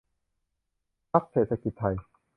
[1.11, 1.95] พรรคเศรษฐกิจไทย